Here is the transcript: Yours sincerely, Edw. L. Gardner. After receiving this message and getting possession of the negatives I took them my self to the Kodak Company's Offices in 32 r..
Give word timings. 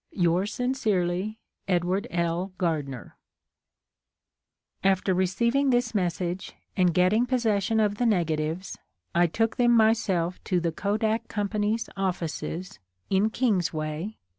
Yours 0.13 0.51
sincerely, 0.51 1.37
Edw. 1.67 2.01
L. 2.09 2.53
Gardner. 2.57 3.17
After 4.83 5.13
receiving 5.13 5.69
this 5.69 5.93
message 5.93 6.53
and 6.75 6.91
getting 6.91 7.27
possession 7.27 7.79
of 7.79 7.97
the 7.99 8.07
negatives 8.07 8.79
I 9.13 9.27
took 9.27 9.57
them 9.57 9.75
my 9.77 9.93
self 9.93 10.43
to 10.45 10.59
the 10.59 10.71
Kodak 10.71 11.27
Company's 11.27 11.87
Offices 11.95 12.79
in 13.11 13.29
32 13.29 13.79
r.. 13.79 14.03